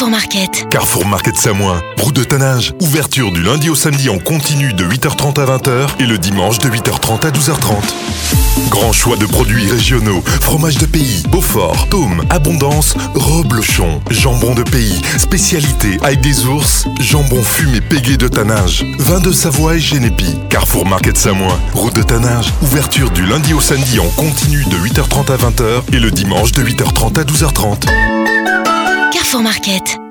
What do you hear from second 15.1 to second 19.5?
spécialité, ail des ours, jambon fumé pégué de tannage, vin de